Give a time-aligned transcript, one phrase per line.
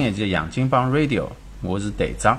[0.00, 1.24] 新一期《杨金帮 Radio》，
[1.60, 2.38] 我是队长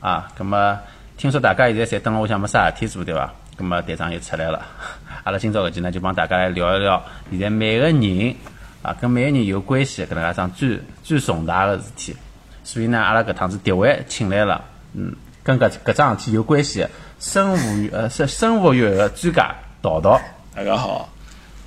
[0.00, 0.28] 啊。
[0.36, 0.80] 咁么，
[1.16, 3.32] 听说大家现在侪蹲辣屋里向没啥事体做，对伐？
[3.56, 4.60] 那么队长又出来了。
[5.22, 8.34] 阿拉今朝搿期呢，就帮大家来聊一聊现在每个人
[8.82, 12.16] 啊，跟每个人有关系搿能介桩最最重大个事体。
[12.64, 14.64] 所以呢，阿拉搿趟子特位请来了，
[14.94, 15.14] 嗯，
[15.44, 16.90] 跟搿搿桩事体有关系的
[17.20, 20.20] 生物呃生生物学个专家陶陶。
[20.52, 21.08] 大家好，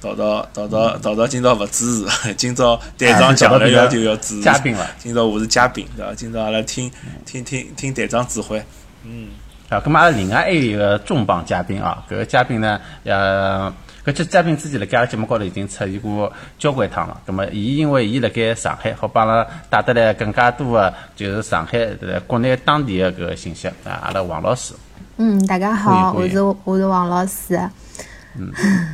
[0.06, 4.88] 叨叨叨叨叨叨，今朝勿支持， 今朝队长强烈要求要支持嘉宾了。
[5.00, 6.14] 今朝我是嘉宾，对伐？
[6.14, 6.92] 今朝阿拉听
[7.26, 8.64] 听听听队长指挥。
[9.04, 9.30] 嗯，
[9.68, 13.74] 啊，咁嘛阿拉另外还有一个重磅嘉宾啊，搿个嘉宾呢，呃，
[14.06, 17.20] 搿只嘉宾之前辣盖阿拉节目高头已经出现过交关趟了。
[17.26, 23.74] 咁么，伊因为伊辣盖上海，好帮阿拉带得来更加多的，就是上海呃国内当地的搿个信息啊。
[24.04, 24.76] 阿拉王老师，
[25.18, 27.60] 嗯，大家好，我是我是王老师。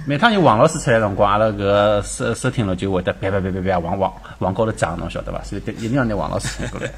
[0.05, 5.43] 每趟有王老师出来的辰光，阿拉搿个收收听率就会得啪啪啪啪啪往往往高头涨，侬晓得伐？
[5.43, 6.91] 所以得一定要拿王老师请过来。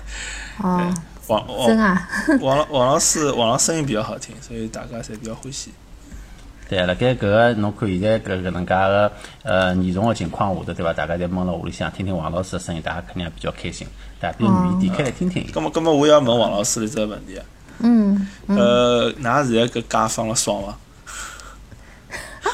[0.61, 0.93] 哦，
[1.27, 2.07] 王王真啊，
[2.41, 5.71] 王老王老师王老师声音比较好听，所以大家侪比较欢喜。
[6.69, 9.11] 对，辣盖搿个侬看现在搿搿能介个
[9.43, 10.91] 呃严重个情况下头，对伐？
[10.93, 13.87] 大家侪闷辣屋里向听听王老师的声音，大家肯定也比较开心，
[14.19, 15.51] 大家比较愿意点开来听听伊。
[15.51, 17.45] 咁么咁么，我要问王老师一只问题啊。
[17.79, 20.77] 嗯，呃，㑚现在搿假放了爽伐？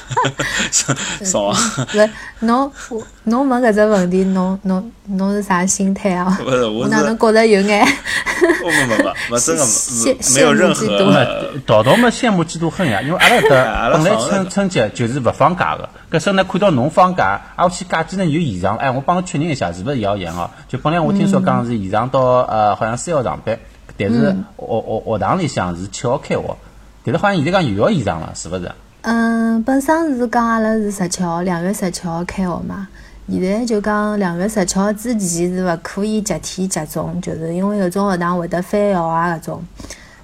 [1.24, 1.86] 爽伐？
[1.92, 6.38] 不是侬我侬问搿只问题，侬侬侬是啥心态啊？
[6.44, 7.86] 不是，我哪能觉得有眼？
[8.40, 20.50] 不不不不，不真没没有任何羡慕嫉妒呃淘淘么羡慕嫉妒恨呀，因为阿拉搿本来春春节就是勿放假的，搿时候呢看到侬放假，啊我去假期呢有延长，哎我帮侬确认一下是勿是谣言哦？
[20.68, 23.60] 就本来我听说讲是延长到呃好像三号上班，
[23.98, 26.58] 但是学学学堂里向是七号开学，
[27.04, 28.72] 但是好像现在讲又要延长了，是勿是？
[29.02, 32.88] 嗯，本身是讲阿拉是十七号，两月十七号开学嘛。
[33.32, 39.64] 现在就讲两月十七号之前是勿可以集体集中，就是因为有种学堂会得翻校啊搿种，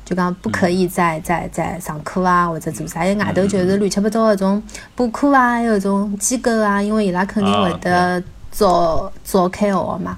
[0.04, 4.62] 就讲不可以再再再上课啊或者做啥，因为外头就是乱七八糟搿种
[4.96, 8.22] 补课啊，还有种机构啊，因为伊拉肯定会得
[8.52, 10.18] 早早开学嘛。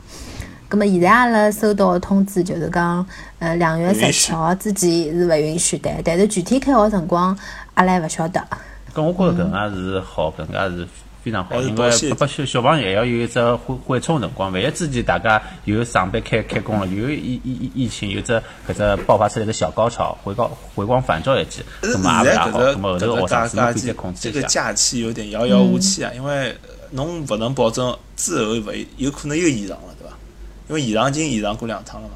[0.70, 3.06] 咁么现在阿拉收到的通知就是讲，
[3.40, 7.38] 呃，两月十七号之前是勿允许的，但是具体开学辰光
[7.76, 8.46] 阿拉还勿晓得。
[8.94, 10.88] 咁我觉着搿能介是好，搿能介是
[11.24, 14.52] 非常好，因为保险拨小小朋友还要有一只缓缓冲辰光。
[14.52, 18.34] 万一之前大家有上班开开工了，有疫疫疫疫情，有只
[18.68, 22.60] 搿只爆发出来的小高潮，回光回光返照一记，但是搿么也现勿大好。
[22.60, 24.48] 咁么后头学生是侬可以再期这个控制一下。
[24.48, 26.54] 假期有点遥遥无期啊，因为
[26.92, 29.78] 侬勿能保证之后勿有可能又延长？
[30.70, 32.16] 因为延长已经延长过两趟了嘛。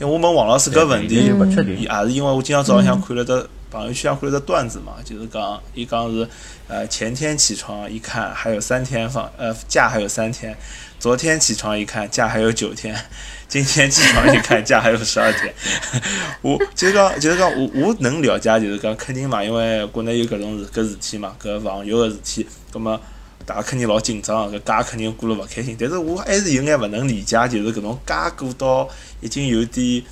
[0.00, 1.14] 因为我问王老师搿问题。
[1.14, 6.28] 也是因为我今朝早浪向看了只朋友圈上看了只段子嘛，就是讲伊讲是
[6.68, 10.56] 呃前天起床一看还有三天放呃假还有三天，
[10.98, 12.94] 昨天起床一看假还有九天，
[13.46, 15.54] 今天起床一看假还有十二天。
[16.42, 23.00] 我就是讲就是讲我我能了解就是讲肯定嘛，因为国内有搿种事搿事体嘛，搿网游个事体，葛么。
[23.46, 25.76] 大家肯定老紧张，搿假肯定过了勿开心。
[25.78, 28.88] 但是我还是有眼勿能理解，就是搿种假过到
[29.20, 30.02] 已经有点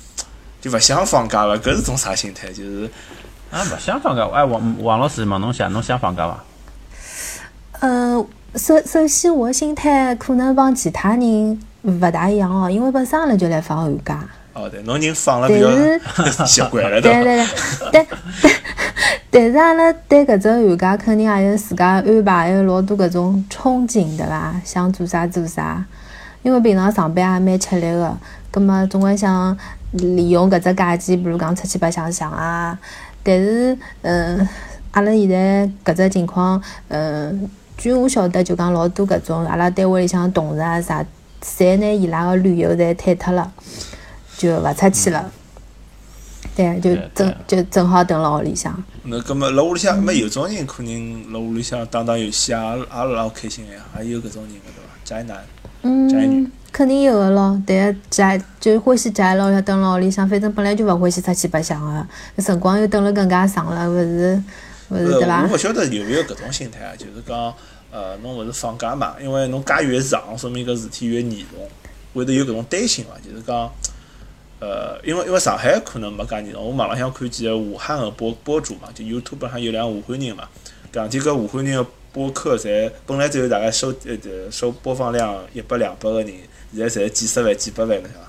[0.61, 2.49] 就勿想放假了，搿是种啥心态？
[2.49, 2.89] 就是
[3.51, 4.27] 啊，勿想放假。
[4.33, 6.43] 哎，王王老师问侬下，侬想放假伐？
[7.81, 14.23] 呃，首首先我心态可能帮其他人勿大一样哦，因为本身阿拉就来放寒假。
[14.53, 17.23] 哦对，侬人放了比但较 习惯了，对对？
[17.23, 17.47] 对对，
[17.91, 18.07] 但
[18.43, 18.51] 但
[19.35, 24.53] 但是阿拉对搿只寒假肯定也有自家安排，还有老多搿种憧憬，对伐？
[24.63, 25.83] 想做啥做啥。
[26.43, 28.15] 因为平常上班也蛮吃力个，
[28.51, 29.57] 葛末总归想
[29.93, 32.77] 利用搿只假期，比如讲出去白相相啊。
[33.23, 34.47] 但是，嗯，
[34.91, 41.03] 阿拉现在搿只情况，嗯，据我晓得，就讲老多搿种阿拉单位里向同事啊啥，
[41.41, 43.51] 侪拿伊拉个旅游侪退脱了，
[44.37, 45.31] 就勿出去了。
[46.55, 48.83] 对，就正就正好蹲辣屋里向。
[49.03, 54.93] 那葛末辣屋里向，没有种人可能辣屋里向打打游戏啊，也也老开心个呀，也有搿种人个对伐？
[55.03, 55.37] 宅男，
[56.09, 57.61] 宅女嗯，肯定有个咯。
[57.65, 62.07] 但是宅就欢喜宅咯，要蹲辣屋里向，反正本来就勿欢喜出去白相个，
[62.37, 64.41] 搿辰光又蹲了更加长了，勿是
[64.89, 65.53] 勿是呃对伐我？
[65.53, 67.53] 勿晓得有没有搿种心态啊，就是讲，
[67.91, 71.67] 呃，侬勿是放假嘛，因为侬假越长，说明搿事体越严重，
[72.13, 73.17] 会得有搿种担心伐？
[73.19, 73.69] 就是讲，
[74.63, 80.47] 呃，因为因为上海可能没介严重，我网浪向看几个武汉个博博主嘛，就 YouTube 上有两个武汉人嘛，
[80.89, 86.31] 搿两天搿武汉人个播客侪本来只有大概收呃呃收播放量一百两百个人，
[86.73, 88.21] 现在侪几十万几百万了，是伐？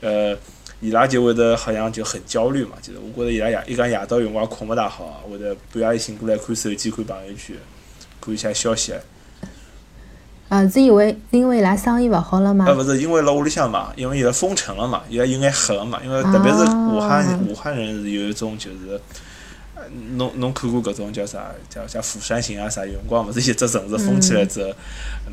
[0.00, 0.36] 呃。
[0.80, 7.56] 伊拉就会得好像就很焦虑嘛，就是我觉着伊拉夜一讲夜到辰光困勿大好啊，会得半夜醒过来看手机看朋友圈，
[8.20, 8.94] 看一下消息。
[10.48, 12.74] 啊，是因为因为伊拉生意勿好了吗呃，？
[12.74, 19.00] 勿是因为辣屋里向嘛，因为伊拉封城了嘛，伊拉有眼黑了嘛，因为特别是武汉啊武汉人是有一种就是。
[19.74, 19.84] 呃
[20.16, 22.84] 侬侬看过搿种叫啥叫叫釜山行啊啥？
[22.84, 24.70] 有辰光勿是一只城市封起来之后，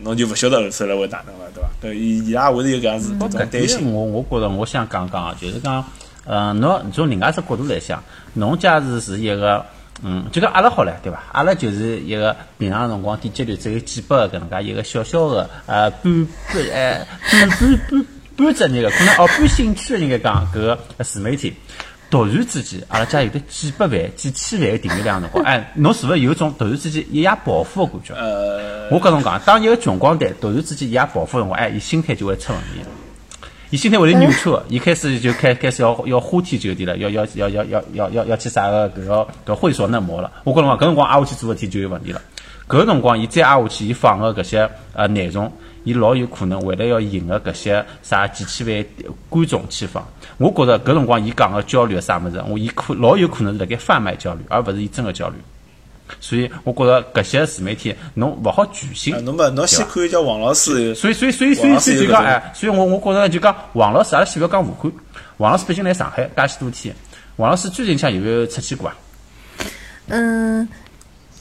[0.03, 1.69] 侬就勿晓得后头来会哪能了，对伐？
[1.89, 3.91] 搿伊伊拉会得有搿样子搿种担心。
[3.91, 5.83] 我我觉着我想讲讲啊，就是讲，
[6.25, 8.01] 呃，侬从另外只角度来想，
[8.35, 9.65] 侬假使是一个，
[10.03, 11.23] 嗯，就讲阿拉好了，对伐？
[11.31, 17.57] 阿拉就是一个平常辰光点击率只有几百个搿能介一个小小的呃半半呃半半
[17.89, 18.05] 半
[18.37, 21.53] 半职业个，可能哦半兴趣的应该讲搿个自媒体。
[22.07, 28.13] 突然之间，阿拉家有得几百万、几千万个订阅量的辰光，哎，侬是勿是有种突然之间一夜暴富的感觉？
[28.13, 32.87] 呃，我跟侬讲，当一个穷光蛋突然之间一夜暴富的辰光，哎，伊心态就会出问题。
[33.75, 37.61] 伊心态会得扭曲个， 伊开始就开开始要要花天酒地了，要要要要
[37.91, 40.31] 要要要去啥个搿个搿会所嫩模了。
[40.45, 42.21] 我跟侬讲，搿辰光挨下去做事体就有问题了。
[42.69, 45.51] 搿辰光，伊再挨下去，伊放个搿些呃内容，
[45.83, 48.85] 伊老有可能为了要赢个搿些啥几千万
[49.27, 50.07] 观众去放。
[50.37, 55.35] 我觉着搿辰光伊讲个焦虑啥物事，我伊可老有可能是辣盖贩卖焦虑，而勿是伊真个焦虑。
[56.19, 59.19] 所以我觉着搿些自媒体侬勿好全信啊，。
[59.21, 64.91] 侬勿侬先看一叫王老师，所以所以所以所以所以就讲哎，所以我我觉着就讲王老师，阿拉先勿要讲武汉，
[65.37, 66.95] 王老师毕竟来上海介许多天，
[67.37, 68.95] 王老师最近像有没有出去过啊？
[70.07, 70.67] 嗯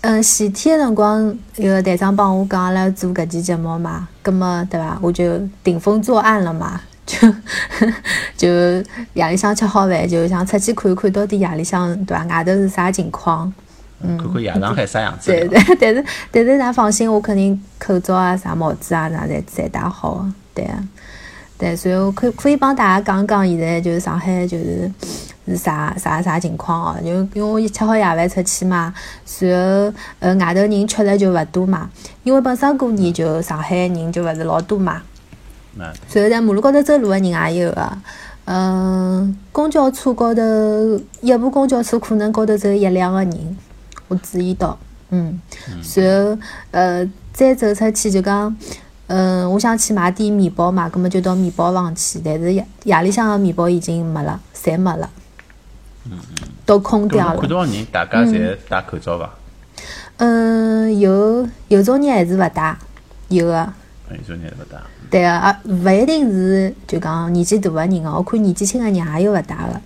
[0.00, 4.99] 嗯，前天个辰光，有个队长帮我讲阿拉做搿期节目嘛，葛末对伐？
[5.02, 7.16] 我就顶风作案了嘛，就
[8.37, 8.49] 就
[9.14, 12.25] 夜里向吃好饭，就想出去看看到底夜里向对伐？
[12.26, 13.52] 外头是啥情况？
[14.18, 20.88] 看看夜上海啥样子对对但是但是㑚放心，我肯定口罩啊、啥帽子啊、啥侪侪戴好的，对啊。
[21.56, 24.90] 对，所以我可可以帮大家讲讲，现在就是上海就是
[25.46, 26.96] 是啥啥啥情况哦。
[27.00, 28.92] 就因为我吃好夜饭出去嘛，
[29.38, 31.88] 然后呃外头人确实就勿多嘛，
[32.24, 35.00] 因为本身过年就上海人就勿是老多嘛。
[35.76, 37.98] 嗯，然后在马路高头走路的人也有个，
[38.46, 40.42] 嗯，公交车高头
[41.20, 43.56] 一部公交车可能高头只有一两个人，
[44.08, 44.78] 我注意到，
[45.10, 45.40] 嗯，
[45.82, 46.38] 随后
[46.70, 48.56] 呃再走出去就讲，
[49.06, 55.08] 嗯，我想去买点面包嘛，葛么就到面包房去，但是夜夜里向个面包已经没了，侪没了，
[56.64, 57.50] 都空掉了侬看。
[57.50, 59.30] 到人大家侪戴口罩伐？
[60.18, 62.76] 嗯，有有种人还是勿戴，
[63.28, 63.72] 有个。
[64.10, 64.78] 有种人勿戴。
[65.10, 69.80] 对个，啊，勿一定是就讲年纪大个人哦，我看年纪轻个人也有勿戴个。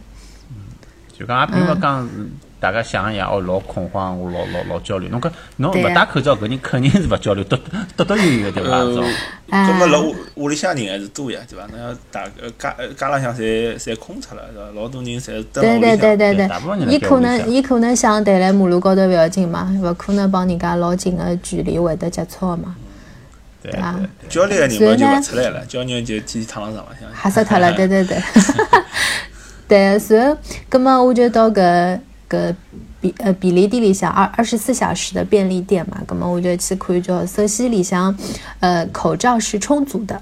[1.17, 2.29] 就讲也并勿讲是
[2.61, 5.09] 大家想一样哦，老恐慌，我老老老焦虑。
[5.09, 7.59] 侬讲侬勿戴口罩，搿人肯定是勿焦虑，得
[7.97, 8.71] 得得有有对伐？
[8.71, 9.05] 呃这种，
[9.51, 11.67] 哎咁么辣屋屋里向人还是多呀，对伐？
[11.67, 14.65] 侬要大呃家呃家浪向侪侪空出来，是伐？
[14.75, 15.99] 老多人侪蹲辣对屋里向。
[15.99, 22.75] 对对对大部分人对，伊可能伊可能想待辣马路高头勿要紧嘛，勿可能帮人家老近个距离会得接触嘛，
[23.63, 23.99] 对对啊。
[24.29, 27.09] 焦虑个人嘛就勿出来了，焦虑就天天躺辣床浪向。
[27.23, 28.19] 吓死脱了，对对对。
[29.69, 30.39] 对， 然后，
[30.69, 32.55] 葛么我就到搿搿
[33.01, 38.15] 比呃便利店里向二二十四小时的便利店嘛，葛么我就去看叫，首先里向
[38.61, 40.21] 呃口罩是充足的，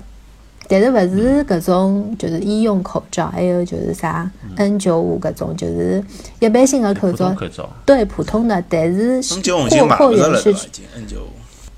[0.68, 6.02] 但是勿是搿种就是医用口罩，还有就是啥 N 九五搿种，就是
[6.38, 9.20] 一般性的口罩，口罩，对普通的，但是
[9.86, 10.50] 买货源是
[10.94, 11.28] N 九五。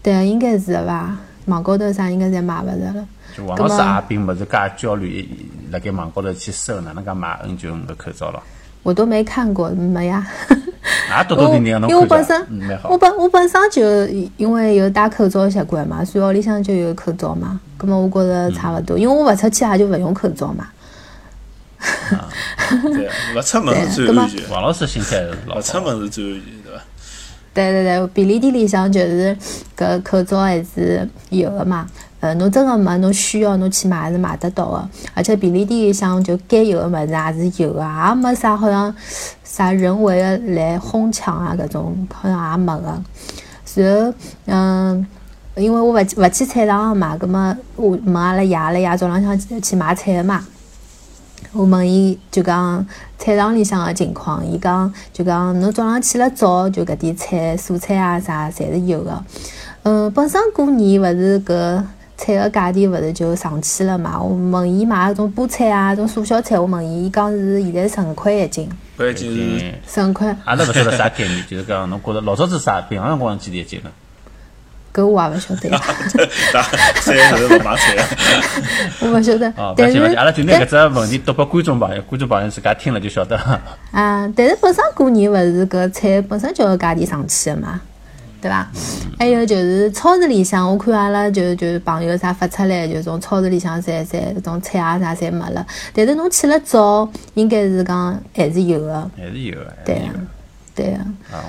[0.03, 1.17] 对，应该是的伐？
[1.47, 3.07] 网高头啥应该侪买勿着了。
[3.37, 5.27] 就王老师葛么也并勿是介焦虑，
[5.71, 8.43] 辣盖网高头去搜哪能介买 N 九五个口罩咯。
[8.83, 10.27] 我都没看过，没呀。
[11.19, 12.47] 也多多点点因为我本身
[12.85, 12.97] 我。
[12.97, 14.07] 本我本身就
[14.37, 17.61] 因为有戴口罩的习惯嘛，所以屋里向就有口罩嘛。
[17.79, 20.69] 咁么我觉着差勿多，因为我勿出去也就勿用口罩嘛。
[22.83, 25.85] 对，勿出门是最安全，王老师心态是老勿出好。
[25.85, 26.83] 门是最安全，对伐？
[27.55, 29.37] 对对对，便利店里向就是
[29.77, 31.87] 搿口罩还是有的嘛。
[32.21, 34.89] 呃，侬真个没侬需要，侬去买是买得到的。
[35.15, 38.93] 而且便利店里向就该有的物事也是有的，也没啥好像
[39.45, 43.03] 啥人为的来哄抢啊搿种，好像也没个。
[43.77, 44.15] 然后，
[44.47, 45.07] 嗯，
[45.55, 50.45] 因为我勿勿去菜场个嘛，葛么我问阿拉爷，阿拉爷早浪向去去买菜个嘛。
[51.53, 52.85] 我问伊就讲
[53.17, 59.23] 菜场里向个情况，伊讲就讲侬早浪起了早，就搿点菜、蔬菜啊啥侪是有个。
[59.85, 61.83] 嗯，本身过年勿是搿
[62.19, 64.21] 菜个价钿勿是就上去了嘛？
[64.21, 73.91] 我问伊买搿种菠菜啊、种素小菜，我问伊，伊讲是现在十五块一斤，关键是嗯，十五块，阿拉勿晓得啥概念，就是讲侬觉着老早子啥，平常辰光几钿一斤呢？
[74.93, 75.81] 搿我也勿晓得呀，
[76.53, 76.63] 大
[77.01, 78.05] 三是勿买菜啊。
[79.01, 79.73] 我勿晓得哦，。
[79.77, 83.37] 但是勿要紧勿要紧，阿拉就拿但搿只问题读拨观众朋友，观众朋友自家听了就晓得。
[83.93, 87.81] 啊，但是本身过年勿是搿菜本身就要价钿上去个嘛，
[88.41, 88.67] 对伐？
[89.19, 95.67] 还有就是超市里向，我看阿拉就就朋友啥发出来，就从超市里向侪侪搿种菜啊啥侪没了。
[95.93, 99.11] 但是侬去了早，应该是讲还是有的。
[99.17, 99.95] 还是有个，还
[100.79, 101.05] 对啊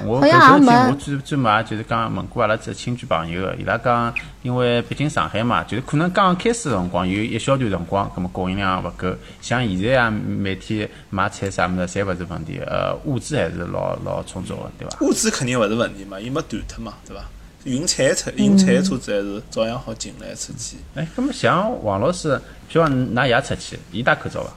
[0.07, 14.97] 我好搿小天像我专专门也就是讲问过阿拉只亲戚朋友个，伊拉讲，因为毕竟上海嘛，就是可能刚开始个辰光有一小段辰光，葛么供应量勿够，像现在啊，每天买菜啥物事侪勿是问题，呃，物资还是老老充足个，对伐？
[15.01, 17.23] 物资肯定勿是问题嘛，伊没断脱嘛，对伐？
[17.65, 20.77] 运菜车运菜车子还是照样好进来出去。
[20.95, 22.35] 哎，葛么像王老师，
[22.71, 24.49] 譬如讲㑚爷出去，伊戴口罩伐？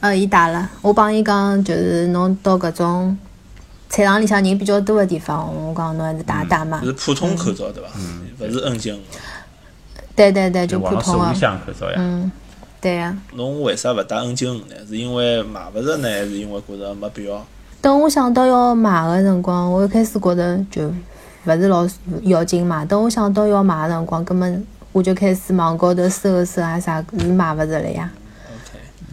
[0.00, 0.70] 呃，伊戴了。
[0.82, 3.18] 我帮伊讲，就是侬到搿种
[3.88, 6.80] 菜场里向人比较多的地方，我讲侬还是戴戴嘛。
[6.84, 7.88] 是普通口罩对伐？
[8.40, 9.00] 勿是 N 九五。
[10.14, 11.34] 对对对，就普通的。
[11.34, 11.94] 向口罩呀。
[11.98, 12.30] 嗯，
[12.80, 14.74] 对呀、侬为啥勿戴 N 九五呢？
[14.86, 17.44] 是因为买勿着呢，还是因为觉着没必要？
[17.80, 20.88] 等我想到要买个辰光，我一开始觉着就
[21.46, 21.88] 勿是老
[22.22, 22.84] 要紧嘛。
[22.84, 28.10] 等我想到要买个辰光，根本我就开始网高头搜搜啊啥，是买勿着了呀。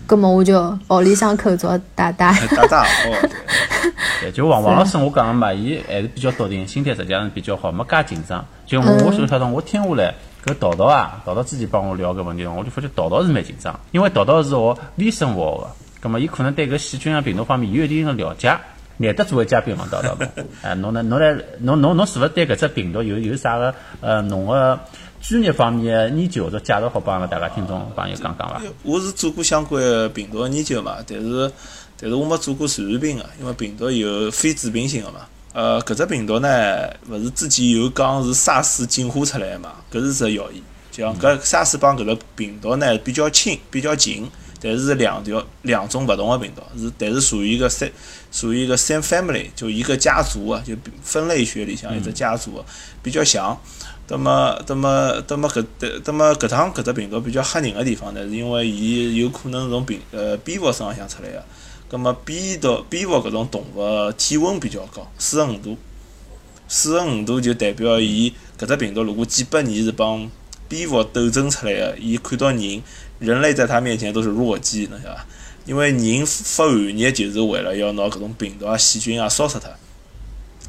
[0.05, 2.33] 葛么我就屋里向口罩戴戴。
[2.55, 2.77] 戴戴
[3.09, 4.31] 哦。
[4.33, 8.43] 就王王老师，我讲个嘛，伊还是比较笃定，心态实际上是比较好，没介紧张。
[8.65, 15.67] 就我我晓得，我听下来，搿淘淘啊，淘淘之前帮我聊搿问题，我就发觉淘淘是蛮紧张，因为淘淘是学微生物学个，
[16.01, 18.57] 葛么伊可能对搿细菌啊、病毒方面有一定的了解。
[18.97, 20.17] 难得作为嘉宾问到了，
[20.63, 21.03] 哎，侬呢？
[21.03, 24.79] 侬来，侬侬侬是勿是对搿只病毒有有啥个呃侬个
[25.27, 28.62] 专业方面的研究或者介绍，好帮阿拉大家听众朋友讲讲伐？
[28.84, 31.51] 我是做过相关的病毒的研究嘛，但是
[32.00, 35.22] 但是我没做过传染病个，因为病毒有非致病性个嘛。
[35.51, 39.72] 呃，搿只病毒呢，勿是之前有讲是沙士进化出来个嘛？
[39.91, 44.29] 搿是只谣言，就讲搿沙士帮搿个病毒呢比较亲，比较近，
[44.62, 47.89] 但是两条两种勿同的病毒，是但是属于一个三
[48.32, 52.65] 属于一个 same family，就一个家族啊，就分类学里向一只家族啊，
[53.01, 53.60] 比较像。
[54.07, 55.65] 那么，那么，那么搿，
[56.05, 61.43] 那么搿趟搿只病毒比较吓人个地方呢，是因为伊有可能从病呃蝙蝠身浪向出来个。
[61.88, 65.77] 葛么蝙蝠蝙蝠搿种动物体温比较高，四十五度，
[66.67, 70.29] 四十五度就代表伊搿只病毒如果几百年是帮
[70.67, 72.83] 蝙蝠斗争出来个，伊看到人，
[73.17, 75.25] 人类在它面前都是弱鸡，侬晓得伐？
[75.65, 79.69] 因为人发寒热就是为了要拿搿种病毒啊、细菌啊烧死它。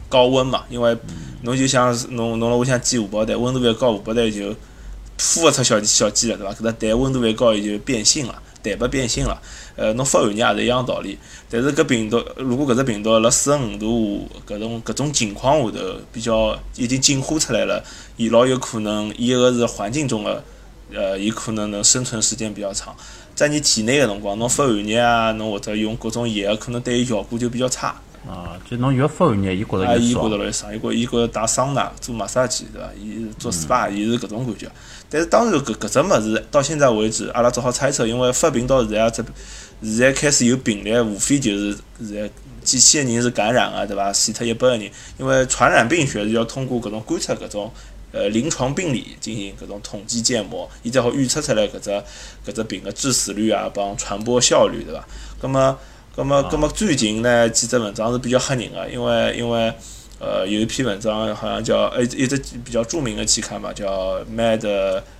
[0.08, 0.96] 高温嘛，因为
[1.42, 4.54] 侬就像是侬侬辣屋里向煎荷包蛋，温度越高，荷包蛋就
[5.18, 6.52] 孵勿出小小鸡了，对伐？
[6.52, 9.40] 搿只蛋温度越高，伊就变性了，蛋白变性了。
[9.76, 11.18] 呃，侬发寒热也是一样道理。
[11.50, 15.78] 但是搿病毒，如果搿只病毒辣四十五度搿种搿种情况下头，
[16.12, 17.82] 比较已经进化出来了，
[18.16, 20.42] 伊老有可能，伊个是环境中的，
[20.94, 22.94] 呃，伊可能能生存时间比较长。
[23.34, 27.94] 在你体内个辰光，侬发寒热啊，侬或者用各种药，可能对伊效果就比较差。
[28.28, 30.37] 啊，就侬越发寒热，伊觉啊，着越爽伊觉着。
[30.45, 32.88] 老爽，伊觉伊觉着打桑拿、做马杀鸡，对伐？
[32.99, 34.71] 伊做 SPA，伊是搿种感觉。
[35.09, 39.25] 但是当然搿搿只物事到现在为止，阿拉只好猜测，因为发病到现在也只
[39.83, 42.30] 现在开始有病例，无非就是现在
[42.62, 44.12] 几千个人是感染啊，对伐？
[44.12, 47.73] 死脱一百个人，因为传染病学是要通过搿种观察搿种。
[48.12, 51.90] 呃，临床病理进行搿种统计建模，伊才好预测出来搿只
[52.47, 55.06] 搿只病个致死率啊，帮传播效率，对伐？
[55.42, 55.78] 那么，
[56.16, 59.70] 葛么，葛么最近呢几只文章是比较吓人个，因为因为
[60.18, 64.66] 呃有一篇文章好像叫呃一只比较著名的期刊嘛，叫 Mad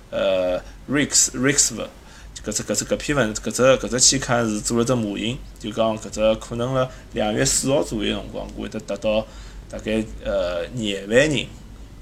[0.09, 1.69] 呃 Rix Rix
[2.43, 9.23] 搿只搿只搿篇文搿只搿只期刊是做了只模型，就讲搿只可能辣两月四号左右辰光会得达到
[9.69, 11.45] 大概呃廿万人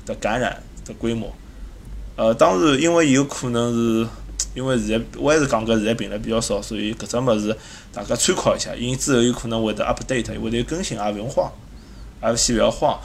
[0.06, 1.36] 的感染的规模。
[2.16, 4.08] 呃，当然因为有可能是。
[4.56, 7.56] 因为现在我还是讲搿现在病例比较少，所以搿只物事
[7.94, 11.52] 大家参考一下，因为之后有可能会得 update，会得有更新，也勿用慌，
[12.24, 12.98] 也先勿要慌。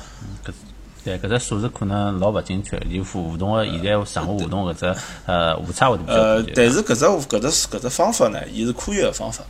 [1.03, 4.95] 对，搿只数字可能老勿精确，有互动个现在上下互动搿只
[5.27, 6.53] 呃误差会得比较呃大，。
[6.55, 9.43] 但是搿只搿只搿只方法呢，伊是科学个方法，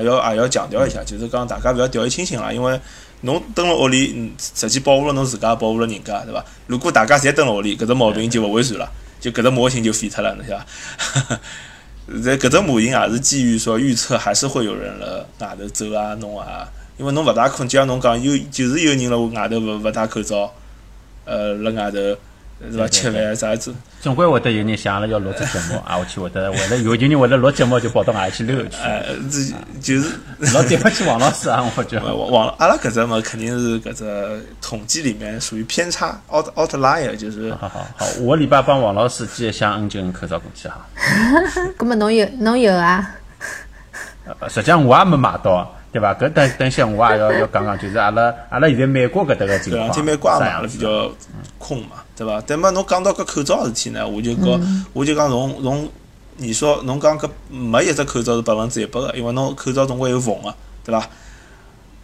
[0.00, 2.78] 也要也要强调一下，就是讲大家勿要掉以轻心啦，因为
[3.20, 6.44] 侬蹲辣屋里，嗯实际保护了侬自家，保护了人家，对伐？
[6.66, 8.90] 如果大家侪蹲辣屋里，搿只毛病就勿会传了，
[9.24, 11.40] 就搿只模型就废脱了，侬晓得伐？
[12.22, 20.52] 在搿只模型也是基于说预测还是会有人辣外头走啊弄啊，因为侬勿大可能，就像侬讲有就是有人辣外头勿勿戴口罩，
[21.24, 21.96] 呃，辣外头
[22.70, 22.86] 是伐？
[22.86, 23.74] 吃饭啥子。
[24.04, 29.40] 总归会得有人想阿拉要录只节目，啊，我去会得会得有有人会得录节目就跑到外去溜去，呃，这
[29.80, 30.14] 就是
[30.52, 32.14] 老对不起王老师啊， 我觉呃得。
[32.14, 40.86] 网网阿拉搿只嘛，肯定是搿只统计里面属于偏差 out outlier，就是好好好，下个礼拜帮王老师寄一箱 N 九五口罩过去哈。
[41.78, 43.10] 葛么侬有侬有啊？
[44.26, 46.12] 呃实际上我也没买到，对伐？
[46.14, 51.08] 搿等等歇我也要要讲讲，就是阿拉阿拉现在美国搿搭个情搿两况，天美国也买了比较
[51.56, 52.42] 空嘛，对伐？
[52.44, 55.88] 但么侬讲到搿口罩事体呢，我就讲，我就讲从从
[56.38, 60.52] 你说侬讲搿没一只口罩是百分之一百个，因为侬口罩总归有缝个，
[60.84, 61.08] 对伐？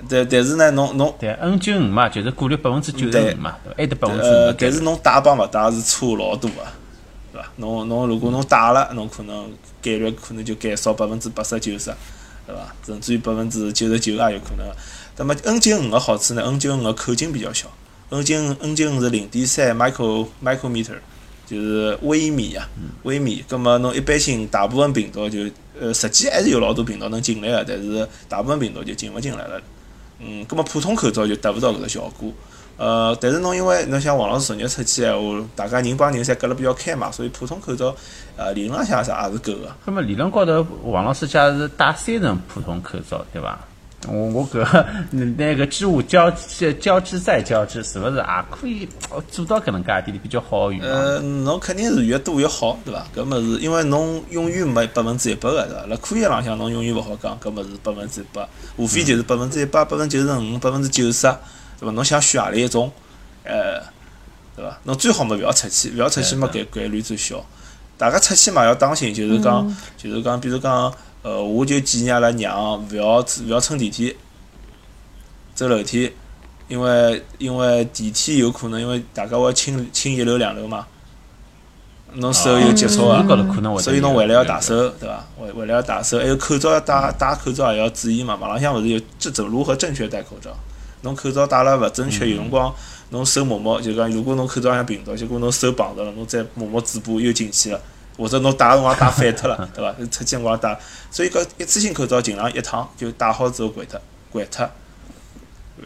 [0.09, 3.77] 但但是呢，侬侬对 N 九五嘛，就是过滤百分之九十对五嘛，对伐？
[3.77, 6.57] 还得百分之但是侬戴帮勿戴是差老多个，
[7.33, 7.49] 对伐？
[7.57, 9.51] 侬侬如果侬戴了，侬可能
[9.83, 11.93] 概率可能就减少百分之八十九十，
[12.51, 12.75] 对伐？
[12.87, 14.67] 甚至于百分之九十九也有可能。
[15.17, 17.71] 那么 N 九五个好处呢？N 九五个口径比较小
[18.11, 20.97] ，N 九五 N 九五是零点三 micro micrometer，
[21.47, 22.69] 就是微米啊，
[23.03, 23.45] 微米。
[23.49, 25.41] 葛么侬一般性大部分病毒就
[25.81, 29.61] 呃，实际还是有老多病毒能进来的，但是大部分病毒就进勿进来了。
[30.19, 32.33] 嗯，葛么普通口罩就达勿到搿个效果。
[32.81, 37.95] 呃，但是侬因为侬像王老师昨日出去闲话，大家人帮人侪隔了比较开嘛，所以普通口罩
[38.39, 39.71] 呃理论浪向啥也是够个。
[39.85, 43.59] 那么理论高头，王老师假是戴三层普通口罩，对伐？
[44.09, 44.65] 我我搿
[45.11, 46.31] 那个织物交
[46.81, 48.89] 交织再交织，是勿是也可以
[49.31, 50.89] 做到搿能介一点点比较好个预防？
[50.89, 53.07] 呃，侬肯定是越多越好，对伐？
[53.15, 55.85] 搿物事因为侬永远没百分之一百个，对伐？
[55.87, 61.31] 辣科学浪向侬永远勿好讲搿物事百分之一百，无非就是百分之一百、百分之九十五、百分之九十，
[61.81, 61.93] 对伐？
[61.93, 62.93] 侬想选何里一种，
[63.43, 63.81] 呃，
[64.55, 64.79] 对伐？
[64.85, 67.45] 侬最好嘛勿要出去，勿要出去嘛概概率最小。
[67.99, 74.17] 大家出去嘛要当心，就是讲，就是讲，比如讲，呃，我就建议阿拉娘勿要勿要乘电梯，
[75.55, 76.13] 走楼梯，
[76.69, 80.87] 因为因为电梯有可能因为大家会清清一楼两楼嘛，
[82.15, 83.23] 侬手有接触啊
[83.81, 85.25] 所以侬回来要洗手，对伐？
[85.39, 88.35] 回回来要洗手，还有口罩要戴戴口罩也要注意嘛。
[88.37, 90.51] 网浪向勿是有这怎如何正确戴口罩？
[91.03, 92.73] 侬口罩戴了勿正确，有辰光
[93.11, 97.81] 侬手摸摸，就讲如果侬口罩像病毒，结果侬手碰着了，侬再摸摸嘴巴又进去了，
[98.17, 99.93] 或者侬戴个辰光戴反脱了， 对伐？
[100.11, 100.79] 出去辰光戴，
[101.11, 104.01] 所以搿一次性口罩尽量一趟就戴好之后掼脱，
[104.33, 104.69] 掼脱，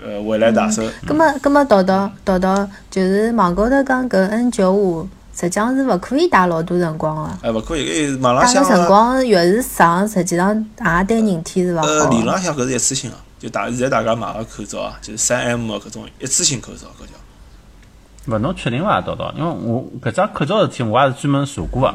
[0.05, 0.83] 呃，回来洗手。
[1.07, 7.31] 咁么，咁么，道道道道，就是网高头讲搿 N 九五，实际上是勿可以戴老多辰光个。
[7.43, 12.17] 哎，勿可以，因为网浪戴个辰光越是长，实际上也对人体是勿呃，好个。
[12.17, 18.35] 理论浪向搿是一次性个，就大现在大家买个口罩啊，就是三 M 个搿种一次性口罩，搿叫。
[18.35, 19.31] 勿，侬确定伐，叨叨？
[19.35, 21.95] 因为我搿只口罩事体，我也是专门查过个。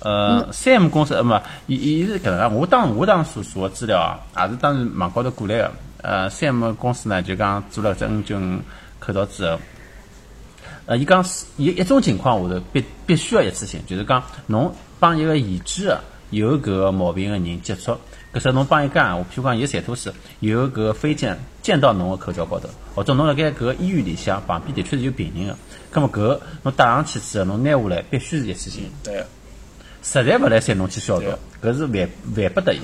[0.00, 5.72] 呃，三 M 公司呃，没，伊伊是搿能介，我当我当时查个资料啊，也是当时网高头过来个。
[6.02, 8.58] 呃，三 M 公司呢就讲做了只 N 九五
[8.98, 9.56] 口罩之后，
[10.86, 16.00] 呃，伊讲是一一种情况下头必必须要一次性，就是讲侬帮一个已知个
[16.30, 17.96] 有搿个毛病个人接触，
[18.32, 25.56] 搿时侬帮伊讲闲话，譬如讲伊个传播史有搿个飞溅溅到侬个口罩高头，或者侬辣盖搿个医院里向旁边的确是有病人个，
[25.90, 28.84] 葛末搿侬戴上去之后，侬拿下来必须是一次性。
[29.04, 29.22] 对，
[30.02, 31.26] 实在勿来三侬去消毒，
[31.62, 32.80] 搿是万万不得已。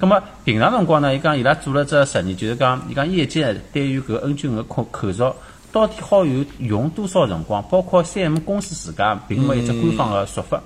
[0.00, 5.36] 咁么平常辰光呢，伊讲伊拉做了只实验，就是讲伊讲业界对于搿 N 九五口口罩
[5.70, 10.60] 到底好有用多少辰光，包括三 M 公司自家并没一只官方个说法。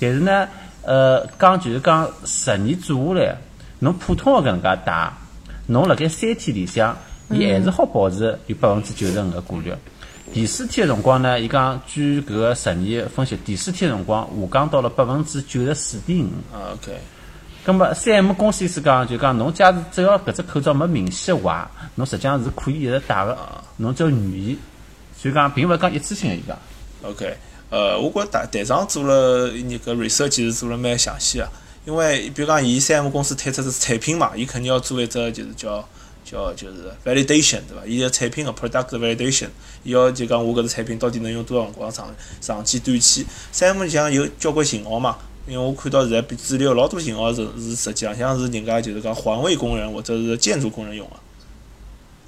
[0.00, 0.48] 但是呢，
[0.82, 3.36] 呃，讲就是讲实验做下来，
[3.80, 5.12] 侬普通个搿能介戴，
[5.66, 6.96] 侬辣盖三天里向，
[7.30, 9.72] 伊还是好保持有百分之九十五个过滤。
[10.32, 16.30] 第四天个辰光呢，伊讲据搿个实验分析，第四天个辰光下降到了百分之九十四点五。
[16.54, 16.98] 啊，OK，
[17.64, 23.36] 咁么三 M 公司意思讲，就讲侬假使只要搿只口罩没明显坏，侬实际上是可以一直戴个，
[23.76, 24.58] 侬只要愿意。
[25.16, 26.58] 所以讲，并勿是讲一次性个伊讲。
[27.02, 27.36] OK，
[27.70, 31.48] 呃，我觉着队队长做了那个 research 其实做了蛮详细个，
[31.84, 35.88] 因为比如讲，伊三 M 公司推出的产品嘛，伊肯定要做一只就是叫
[36.24, 37.86] 叫就是 validation 对伐？
[37.86, 39.48] 伊个产品个 product validation，
[39.82, 43.26] 伊要就讲我搿只产品到底能用多少辰光长长期短期。
[43.50, 51.16] 三 M 像有交关型号嘛，因为我看到现在比主流老多型号是是实际上像是人家就是讲环卫工人或者是建筑工人用个。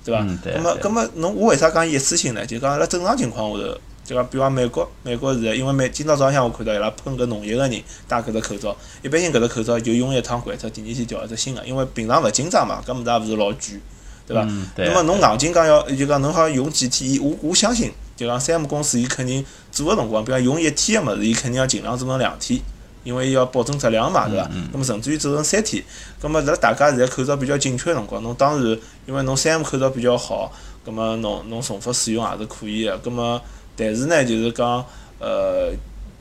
[0.02, 0.22] 对伐？
[0.22, 2.46] 嗯对咁么，那么，侬我为啥讲一次性呢？
[2.46, 3.78] 就讲辣正常情况下头，
[4.10, 13.80] 就讲比方美国，美国现在因为美今朝早浪向我看到伊拉喷搿农业个人戴搿只口罩，一般性搿只口罩就用一趟掼脱，第二天调一只新个，因为平常勿紧张嘛，搿物事也勿是老贵，
[14.26, 14.42] 对伐？
[14.48, 22.60] 嗯对那么侬硬劲讲要，就讲侬好用几天，伊我我相信，就讲三 M 公司伊肯定做个辰光，比方用一天个物事，伊肯定要尽量做成两天。
[23.02, 24.50] 因为伊要保证质量嘛，对伐？
[24.72, 25.82] 那么甚至于做成三天，
[26.20, 30.52] 那么辣大家现在口罩比较紧缺个辰光，侬当然因为侬三 M 口罩比较好，
[30.84, 32.98] 那么侬侬重复使用也是可以个。
[32.98, 33.40] 咁么
[33.80, 34.84] 但是呢，就是讲
[35.18, 35.72] 呃，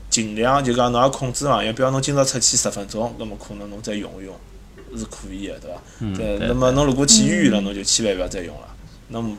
[0.08, 4.34] 尽量就讲侬也控制嘛，因比方侬今朝出去十分钟，那么可能侬再用一用
[4.96, 5.82] 是可以个，对伐？
[6.00, 8.66] 嗯，对，对那么侬如果去医院了，侬就千万勿要再用了。
[9.08, 9.36] 那么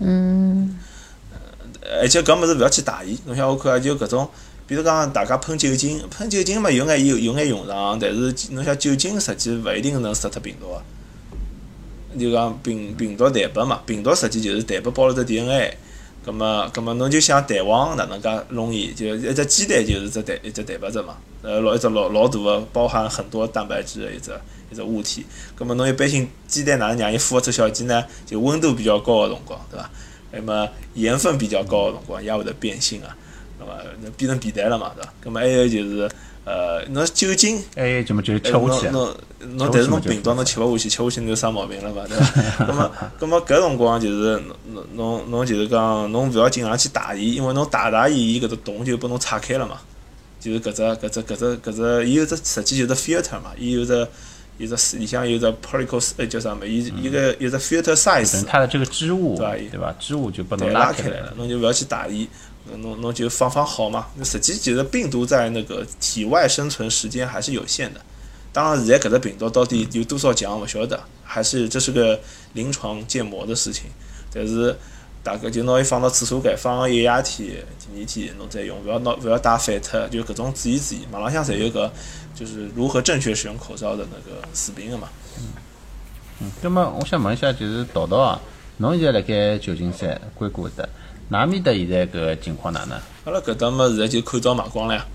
[0.00, 0.78] 嗯，
[2.00, 4.28] 而且搿物事勿要去大意，侬像我看就搿种，
[4.66, 10.82] 比如讲大家喷酒精，喷酒精嘛有眼有有眼用场，但是侬像酒精实际勿一定能杀脱病毒个。
[12.20, 15.74] 就讲病病毒蛋白嘛，病毒实际就是蛋白包了只 DNA。
[16.24, 18.92] 葛么，葛么侬就想蛋黄哪能介容易？
[18.92, 24.30] 就一只鸡蛋就是只蛋一只蛋白质嘛，呃，老一只老老大个包含很多蛋白质的一只
[24.70, 25.26] 一只物体。
[25.56, 28.04] 葛么侬一般性鸡蛋哪能让伊孵出小鸡呢？
[28.24, 29.90] 就温度比较高个辰光，对伐？
[30.30, 33.16] 那么盐分比较高个辰光也会得变性啊，
[33.58, 33.72] 那么
[34.16, 35.12] 变成皮蛋了嘛，对伐？
[35.20, 36.08] 葛么还有就是
[36.44, 37.62] 呃，侬酒精。
[37.76, 38.88] 哎，怎么就是吃侬下去？
[38.88, 39.14] 侬
[39.56, 42.64] 侬，但是侬病毒侬吃勿下去，吃下去侬就生毛病了嘛，对伐？
[42.66, 49.80] 那么，那么搿辰光就是侬侬侬侬就是讲，侬勿要经常去打伊，因为侬打打伊，伊搿只洞就拨侬拆开了嘛。
[50.40, 53.92] 就是搿只搿只搿只搿只，伊有只实际就是 filter 嘛，伊有只
[54.58, 56.66] 有只里向有只 particle，呃叫啥么？
[56.66, 59.94] 伊伊个有只 filter 等 size，它的这个织物，对吧对吧？
[60.00, 61.32] 织物就把对，侬拉开来了，。
[61.36, 62.28] 侬就勿要去打伊，
[62.78, 64.06] 侬侬就放放好嘛。
[64.16, 68.00] 那实际其实病毒在那个体外生存时间还是有限的。
[68.52, 72.20] 当然，现在搿只病毒到底有多少强，勿晓得，还是这是个
[72.52, 73.86] 临床建模的事情。
[74.30, 74.76] 但是
[75.22, 81.06] 大概就拿伊放到厕所间，放个一夜天，第二天侬再用，勿要拿勿要带反脱，就搿种注意注意。
[81.10, 81.90] 网浪向侪有个
[82.34, 85.08] 就是如何正确使用口罩的那个视频个嘛。
[85.38, 85.44] 嗯。
[86.42, 88.40] 嗯那么我想问一下，就是桃桃啊，
[88.76, 90.86] 侬现在辣盖旧金山硅谷的，
[91.32, 93.00] 哪面的现在搿个情况哪能？
[93.24, 95.06] 阿拉搿搭么现在就口罩卖光了呀，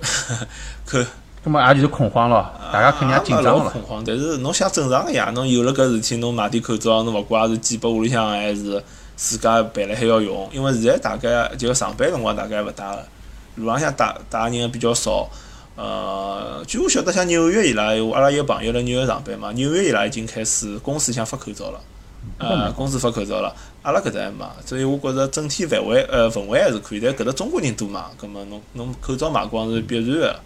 [0.86, 1.04] 看。
[1.42, 3.64] 那么也就是恐慌咯，大家肯定也紧也张了。
[3.64, 8.84] 老恐慌，但是侬想正常个呀，侬有了搿事体，侬买点口罩，侬勿管也是寄拨屋里向，还是
[9.16, 10.46] 自家备了海要用。
[10.52, 13.08] 因为现在大概就上班辰光大概勿戴了，
[13.54, 15.26] 路浪向戴戴人比较少。
[15.76, 21.80] 呃，据我晓得，像纽约伊拉，阿拉有朋友辣纽约上班嘛，纽约伊拉已经开始公司里向发口罩了。
[22.38, 30.40] 呃，公司发口罩了，阿拉搿搭还没，所以我觉着整体范围呃氛围还是可以，但搿搭中国人多嘛，葛末侬侬口罩卖光是必然个。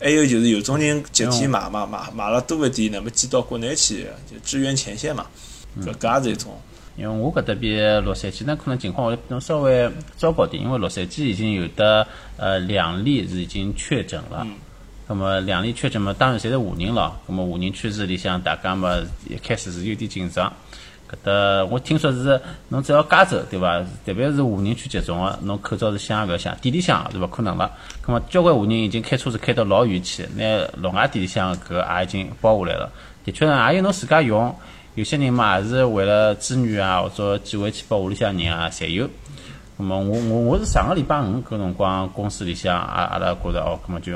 [0.00, 5.26] 还有就是有种人集体买嘛，买买了多一点，那么寄到国内去，就支援前线嘛，
[5.82, 6.56] 搿搿也是一种。
[6.96, 14.46] 因为我搿搭边洛杉矶呢，可能情况会比侬稍微糟糕点，因为洛杉矶已经有的呃两例是已经确诊了。
[15.08, 17.16] 那么两例确诊嘛，当然侪是华人咯。
[17.26, 18.96] 那么华人圈子里向大家嘛，
[19.28, 20.52] 一开始是有点紧张。
[21.10, 23.80] 搿搭我听说是侬只要加州对伐？
[24.04, 27.70] 特别是华人区集中个，侬口罩是想也勿要想，店里向是勿可能了。
[28.04, 30.44] 咁么交关华人已经开车子开到老远去，拿
[30.82, 32.92] 老外店里向搿个也已经包下来了。
[33.24, 34.54] 的确呢，也有侬自家用。
[34.94, 39.08] 有些人嘛，也是为了子女啊，或者寄回去拨屋里向人啊，侪有。
[39.78, 44.12] 咁么我我我是上个礼拜五搿辰光公司里向阿阿拉觉着哦，咁么就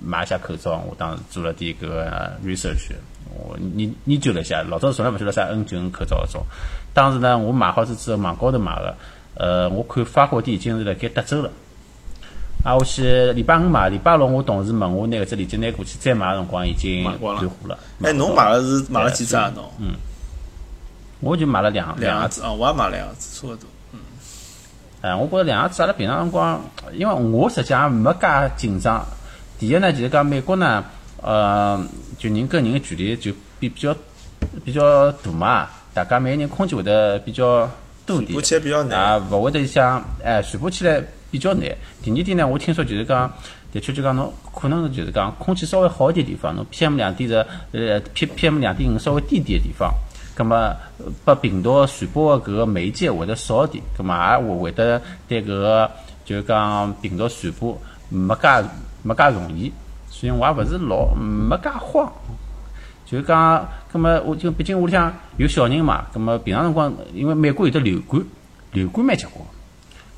[0.00, 0.80] 买一下口罩。
[0.88, 2.92] 我当时做了点搿个 research，
[3.38, 6.42] 我研研究了一下，老早从来勿晓得啥 N 九 N 口罩搿种。
[6.92, 8.94] 当时呢，我买好之后网高头买个，
[9.34, 11.50] 呃，我看发货地已经是辣盖德州了。
[12.64, 17.78] 啊，我去礼拜五买，礼拜六我同事问我拿搿只链接拿过去，再买个辰光已经断货了。
[18.02, 19.52] 哎，侬买了是买了几只啊？
[19.54, 19.64] 侬
[21.20, 23.68] 我就买了两两盒两盒子啊，我也买了两盒子，差勿多。
[25.00, 26.60] 哎，我觉着两盒子阿拉平常辰光，
[26.92, 29.06] 因为我实际上没介紧张。
[29.58, 30.84] 第一呢，就是讲美国呢，
[31.22, 31.84] 呃，
[32.18, 33.94] 就人跟人的距离就比比较
[34.64, 37.68] 比较大嘛，大家每个人空间会得比较
[38.06, 38.98] 多点传播，起来比较难。
[38.98, 41.62] 啊，勿会得像哎传播起来比较难。
[42.02, 43.30] 第二点呢，我听说就是讲，
[43.72, 49.92] 的确就讲侬可能就是讲空气稍微好一点地方，侬 PM 两点的呃 P PM 两点五稍微低点的地方，
[50.34, 50.56] 葛么
[50.98, 55.90] 呃把病毒传播的搿个媒介会得少点，葛么也会会得对搿个
[56.24, 57.76] 就是讲病毒传播
[58.08, 58.48] 没介
[59.02, 59.72] 没介容易，
[60.18, 62.12] 所以我也勿是老没介慌。
[63.06, 68.20] 就是讲，葛么我就毕竟屋里向有小人嘛，葛么平常辰光，因为美国有得流感，
[68.72, 69.36] 流感蛮结棍。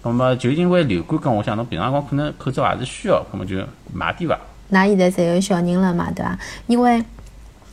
[0.02, 3.56] 葛么就因为流感，跟我想侬平常辰光可能口罩也是需要，葛么就
[3.92, 4.38] 买点伐。
[4.72, 6.38] 㑚现在侪有小人了嘛，对伐？
[6.66, 7.04] 因为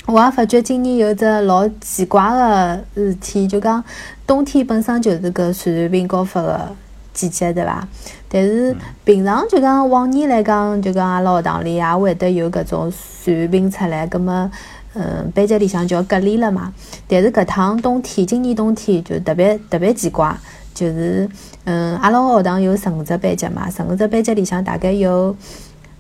[0.06, 3.84] 我也发觉今年有只老奇怪个事体，就讲
[4.28, 6.76] 冬天本身就是搿传染病高发个
[7.18, 7.88] 季节，对伐？
[8.30, 14.52] 但是平常就讲往年来讲，就讲阿拉学堂里也会得有搿种传染病出来，葛么。
[15.00, 16.74] 嗯，班级里向就要隔离了嘛。
[17.08, 20.36] 但是搿趟冬天，今年冬天就特别特别奇怪，
[20.74, 21.30] 就是
[21.66, 25.36] 嗯，阿拉学堂有十五只班级嘛，十五只班级里向大概有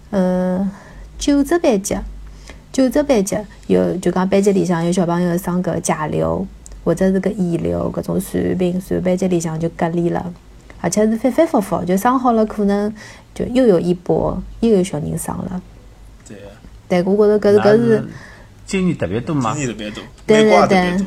[0.09, 0.67] 呃
[1.19, 1.95] 九只班级，
[2.71, 6.47] 九只班级有就讲班级里向有小朋友生搿甲流
[6.83, 10.33] 或者是搿乙流搿种传染病，所以班级里向就隔离了，
[10.81, 12.93] 而且是反反复复，就生好了可能
[13.33, 15.61] 就又有一波，又有小人生了。
[16.27, 16.37] 对，
[16.87, 18.07] 但我觉着搿是搿是。
[18.65, 21.05] 今年特别多嘛今，年特别多，对对对。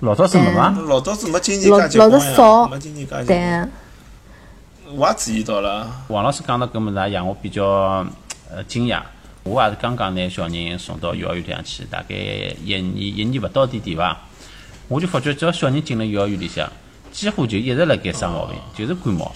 [0.00, 0.76] 老早是没嘛。
[0.88, 3.70] 老早是没今年老介结棍老早少呀，没今年介结对棍。
[4.96, 7.64] 我也注意到了，王老师讲到搿么子，也让我比较
[8.50, 9.02] 呃惊讶。
[9.42, 14.16] 我也是刚刚拿小人送到幼儿园里向去，大概一年一年勿到点点伐。
[14.88, 16.70] 我就发觉，只要小人进了幼儿园里向，
[17.12, 19.30] 几乎就一直辣盖生毛病，就是感冒，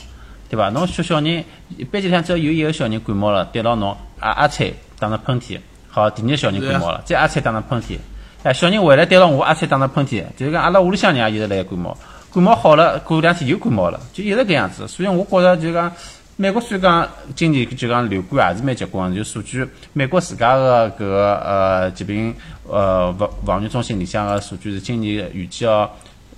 [0.49, 0.69] 对伐？
[0.71, 1.45] 侬小小人
[1.91, 5.59] 班级里向只要有一个小人感冒了，对牢侬啊啊吹，打着喷嚏，
[5.89, 7.99] 好，第二个小人感冒了，再啊吹打着喷嚏，
[8.43, 11.97] 哎，小人回来对牢我啊吹打着喷嚏，就是讲阿拉屋里向人也一直辣盖感冒，
[12.33, 14.87] 感冒好了，过两天又感冒了，就一直搿样子。
[14.89, 15.93] 所以我觉着就讲。
[16.37, 22.35] 美国虽然讲今年就讲流感也是蛮结棍，就数据美国自家个搿个呃疾病
[22.67, 25.89] 呃防防御中心里向个数据是今年预计要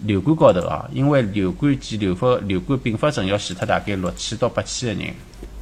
[0.05, 5.15] 流感高头啊，因为流感及流发流感并发症要死脱大概六千到八千个人，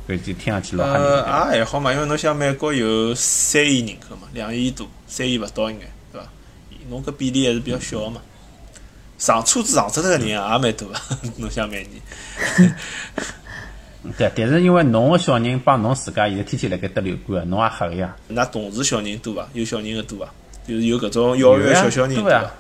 [0.09, 1.03] 搿就听上去老吓人。
[1.03, 6.29] 呃，也还好嘛，因为侬想美国有三亿人口嘛，两亿多，三亿勿到应该，对伐？
[6.89, 8.21] 侬搿比例还是比较小个嘛。
[9.17, 10.95] 上车子上脱脱个人也蛮多个，
[11.37, 12.75] 侬想每年。
[14.19, 18.15] 对，但是因为侬个小人帮侬自家现在天天辣盖得流感，侬也吓个呀。
[18.31, 19.49] 㑚同事小人多伐？
[19.55, 20.29] 有小人个多伐？
[20.67, 22.51] 就是有搿种幼儿园小小人多伐？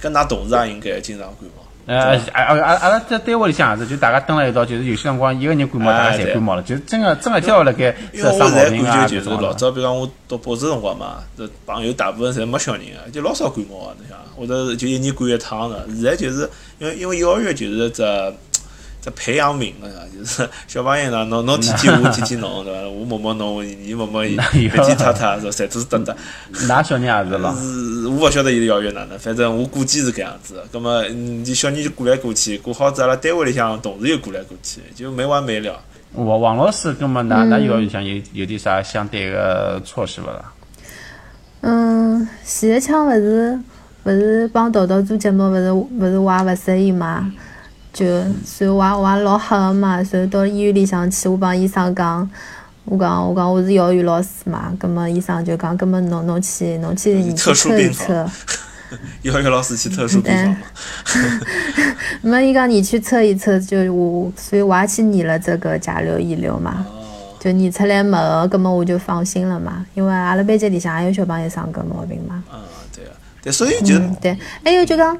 [0.00, 1.62] 跟㑚同事也应该经常感冒。
[1.86, 9.06] 呃，阿阿阿阿拉在单位里向也是，就大家蹲了一道，就是有些辰光一个人感冒，大家侪感冒了，就真个真个跳辣盖生毛病啊。
[9.06, 15.86] 就是老早，比如讲我读博士辰光嘛，这朋友大部分侪没小人个，就老少感冒个，你想，或者就一年感一趟个。
[15.88, 18.02] 现在就是因为因为幼儿园就是只。
[19.12, 22.88] 培养皿个呀，就是小朋友呢，侬侬天天我，天天侬，对伐？
[22.88, 26.16] 我摸摸侬，你摸摸伊，一记踏踏，是侪都是得得。
[26.66, 27.54] 哪小人也是咯？
[27.54, 30.62] 是，我勿晓得伊是幼儿园哪能，反正我估计是搿样子。
[30.72, 35.78] 葛末，你小人就过来过去，过好子阿拉单位里向同事又过来过去，就没完没了。
[36.14, 40.52] 王王老师，葛末哪哪幼儿园里向有有点啥相对个措施勿啦？
[41.60, 43.58] 嗯，前一枪勿是
[44.04, 47.32] 勿是帮豆豆做节目，勿是勿是我也勿适应嘛？
[47.96, 48.04] 就，
[48.44, 52.30] 所以我也我也老吓个嘛，所以到医院里向去，我帮医生讲，
[52.84, 58.28] 我讲我讲我是幼儿园老师嘛，葛末医生就讲，葛末侬侬去侬去你去测一测。
[59.22, 60.58] 幼儿园老师去特殊病房嘛？
[62.20, 66.84] 没伊讲你去测一测，就我，所以我也去验了这个甲流乙流嘛。
[67.40, 72.44] 就验出来没个，葛末我就放心了嘛，因为阿拉班级里向也有小朋友生搿毛病嘛。
[72.52, 72.60] 嗯，
[72.94, 75.18] 对啊，对，所以就对，还有就讲，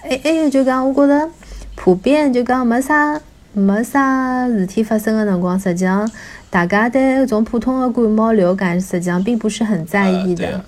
[0.00, 1.30] 还还有就讲，我觉着。
[1.76, 3.20] 普遍就讲没啥
[3.52, 6.10] 没啥事体发生的辰光，实际上
[6.50, 10.60] 大家对搿种普通的感冒、流感，实际上并不是很在意的。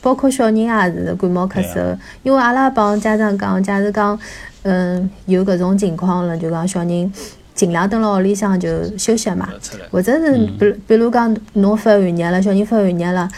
[0.00, 4.18] 包括小人也是感冒咳嗽，因为阿拉帮家长讲，假如讲
[4.62, 7.12] 嗯有搿种情况了，就讲小人
[7.54, 9.48] 尽量蹲辣屋里向就休息嘛，
[9.90, 13.28] 或者是比比如讲侬发寒热了，小人发寒热了，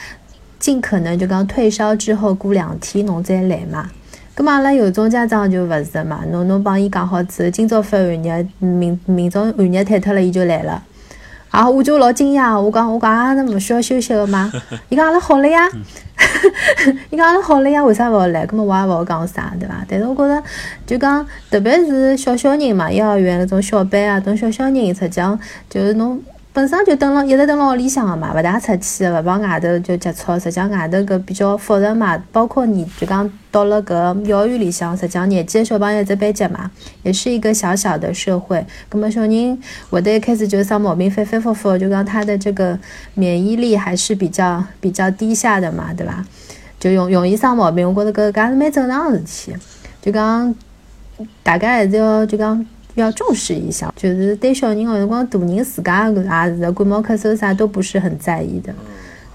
[0.59, 3.91] 尽可能就讲退烧之后过两天侬再来嘛。
[4.37, 10.83] 咁嘛，阿拉有种家长就勿是的嘛，侬侬帮伊讲好之后，今朝发寒热，明明朝寒热退脱了，伊就来了。
[11.51, 14.53] 啊，我就老惊讶，我讲我讲阿拉勿需要休息个吗？
[14.89, 15.69] 伊讲阿拉好了呀，
[17.11, 18.45] 伊讲阿拉好了呀，为啥勿好来？
[18.45, 19.85] 咁么我也勿好讲啥，对伐？
[19.89, 20.43] 但是我觉着，
[20.85, 25.39] 就讲特别是小小人嘛，幼儿园搿种小班啊，种小小人，实际上
[25.71, 26.21] 就是侬。
[26.55, 30.33] 本身就等了，一直等了屋里向个嘛，勿大出去，勿帮外头就接触。
[30.39, 36.71] 实际上外头搿比较复杂嘛，包括你就讲到了搿幼儿园里向，实际上年纪的小朋友在班级嘛，
[37.03, 38.65] 也是一个小小的社会。
[38.89, 39.59] 葛末小人
[39.91, 42.79] 会得一开始就生毛病，反反复复，就讲他的这个
[43.15, 46.25] 免疫力还是比较比较低下的嘛，对伐？
[46.79, 49.57] 就容容易生毛病，我觉着搿搿也是蛮正常个事体。
[50.01, 50.55] 就讲
[51.43, 52.65] 大家还是要就讲。
[52.95, 56.15] 要重视一下，就是对小人有辰光大人自家也
[56.57, 58.73] 是感冒咳嗽啥都不是很在意的。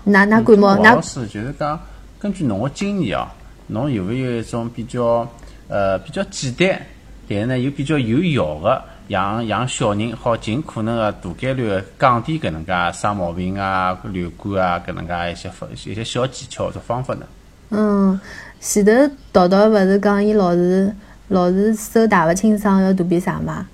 [0.04, 1.78] 那那感冒，那老师就是讲，
[2.18, 3.34] 根据侬个经验啊，
[3.68, 5.28] 侬有没有一种比较
[5.68, 6.82] 呃比较简单，
[7.28, 17.26] 但是呢又比较有效的，让让小人好尽可能的大概率降低搿能介生毛病啊、流感啊搿能介一些方一些小技巧或者方法呢？
[17.72, 18.20] 嗯，
[18.62, 18.92] 前头
[19.34, 20.96] 桃桃勿是讲伊老是。
[21.30, 23.66] 老是手打勿清爽，要躲避啥嘛？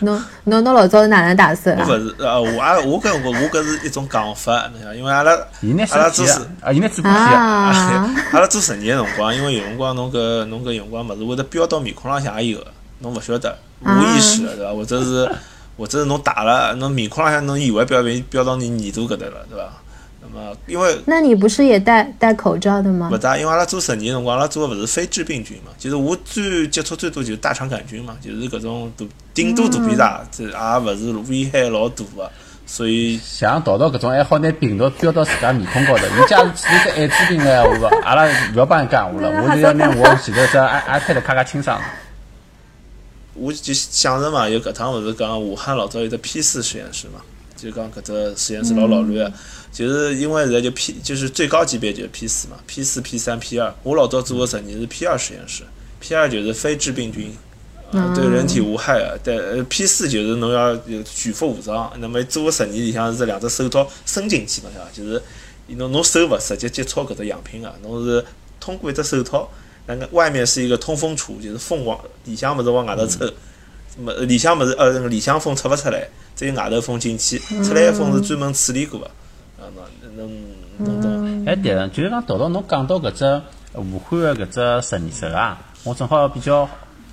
[0.00, 1.84] 侬侬侬老早是哪能打手啊？
[1.86, 7.70] 我勿是，呃，我也我跟我我搿是一种讲法，侬晓因为阿拉阿拉做实啊，伊那做 阿
[8.32, 12.66] 拉做实验辰光，因为有辰光侬搿侬搿辰光物事会得标到面孔浪向也有，
[13.00, 14.72] 侬勿晓得无意识对伐？
[14.72, 15.30] 或者是
[15.76, 19.64] 或者是侬打了，侬面孔浪向侬以为标标标到你耳朵搿搭了，对伐？
[20.30, 23.08] 么，因为那你不是也戴戴口罩的吗？
[23.10, 32.30] 不戴，因为阿拉做实验辰光，阿拉做的不是非致病菌嘛，就是我最接触最多就是大肠杆菌嘛，就是搿种肚顶多肚皮大，这也勿是危害老大的，
[32.66, 36.04] 所以像淘淘搿种还好拿病毒标到自家面孔高头。
[36.16, 41.80] 你假如是一个艾滋病的话， 阿拉勿要帮伊讲话了，我 就要拿我前头只 i pad 咔咔清爽。
[43.34, 47.20] 我就想着嘛，有搿趟勿是讲武汉老早有个 P 四实验室嘛。
[47.62, 49.32] 就讲搿只实验室老老乱个，
[49.72, 53.72] 就是因为现在就 P 就是最高级别就是 P 四嘛，P 四、P 三、P 二。
[53.84, 55.62] 我老早做个实验是 P 二实验室
[56.00, 57.32] ，P 二就是非致病菌。
[57.92, 64.70] 啊，对人体无害个，但呃 P 四就是侬要有全副武装，那么做个实验里向是两只手套伸进去嘛？
[64.94, 65.22] 就是
[65.66, 68.24] 侬侬手勿直接接触搿只样品个，侬是
[68.58, 69.46] 通过一只手套，
[69.86, 73.30] 那个外面是一个通风处，就是风往里向勿是往外头抽，
[74.00, 79.06] 么里向物事呃里向风出勿出来，只有外头风进去，出来个风是专门处理过个，
[79.58, 79.66] 啊，
[80.16, 80.30] 侬
[80.78, 81.44] 侬侬懂？
[81.46, 83.42] 哎，对了，就是讲豆豆侬讲到搿只
[83.74, 86.68] 武汉个搿只实验室啊，我正好比较。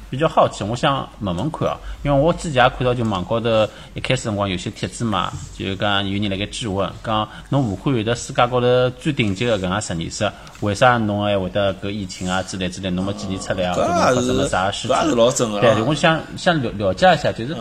[0.09, 13.75] 比较好奇，我想问问看哦，因为我之前也看到就网高头一开始辰光有些帖子嘛，就讲有人辣盖质问，讲侬武汉有的世界高头最顶级的搿样实验室，为啥侬还会得搿疫情啊之类之类，侬没检验出来啊？
[13.77, 14.93] 搿发生了啥事体？
[14.93, 15.59] 搿也是老真个。
[15.61, 17.55] 对，我想想了了解一下，就是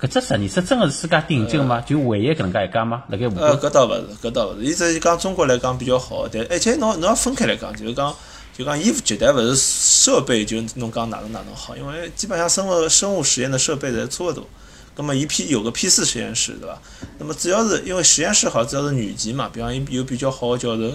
[0.00, 1.82] 搿只实验室真个是世界顶级个吗？
[1.82, 3.02] 就唯一搿能介一家吗？
[3.08, 3.50] 辣盖武汉？
[3.50, 4.64] 呃，搿倒勿是，搿倒勿是。
[4.64, 8.14] 伊只是讲中国来讲比较好，但而且侬侬要分开来讲，就是讲。
[8.56, 14.46] 就讲，伊绝对勿是设备，就侬讲哪能哪能好，因为基本上生物生物实验的设备侪差勿多。
[14.94, 16.78] 葛么，一 P 有个 P 四实验室，对伐？
[17.18, 20.92] 那么主要是因为实验室好，主要是女级嘛，比方有比较好的教授。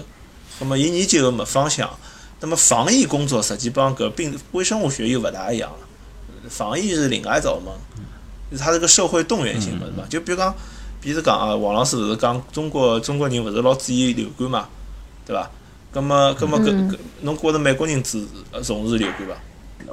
[0.60, 1.90] 葛么，伊研究个么方向，
[2.38, 5.78] 那么防疫工作实际帮搿病微生物学又勿大一样了。
[6.48, 7.74] 防疫是另外一道门，
[8.56, 10.08] 它是个社会动员性嘛，对伐？
[10.08, 10.54] 就比如讲，
[11.00, 14.68] 比如讲啊，王老师勿是讲中国中国人勿是老注意流感嘛，
[15.26, 15.50] 对伐？
[15.92, 18.22] 咁么，咁么，搿搿，侬觉着美国人支
[18.62, 19.34] 重视流感伐？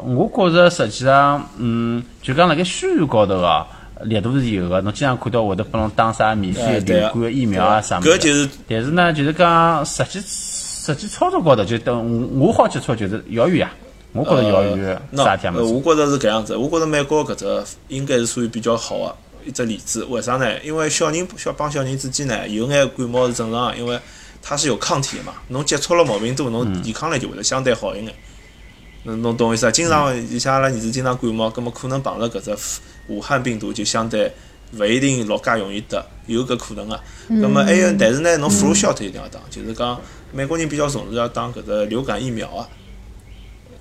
[0.02, 3.66] 我觉着实际上，嗯，就讲辣盖宣传高头哦，
[4.04, 4.82] 力度是有个。
[4.82, 8.50] 侬经常看到会得拨侬打啥免费流感疫苗啊啥物事。
[8.68, 13.74] 但是呢，就是讲实际实际操作高头，就等我好接触就是遥远啊。
[14.12, 15.64] 我觉着遥远啥天么？
[15.64, 16.58] 我觉着是搿样子。
[16.58, 20.04] 我觉着美国搿只应该是属于比较好个一只例子。
[20.10, 20.46] 为啥呢？
[20.62, 23.98] 因为小人小帮小人之间呢，有眼感冒是正常个，因为。
[24.48, 25.34] 它是有抗体的嘛？
[25.48, 28.14] 侬接触了毛病多，侬抵抗力就会得相对好一眼。
[29.02, 29.72] 侬侬懂我意思啊？
[29.72, 32.56] 经常像阿拉儿子经常感冒，葛么可能碰着搿只
[33.08, 34.32] 武汉病毒就相对
[34.74, 37.00] 勿一定老介容易得，有搿可能啊。
[37.28, 40.00] 葛么还有，但是呢，侬 flu shot 一定要打，就是讲
[40.32, 42.70] 美国人比较重视要打搿只流感疫苗啊。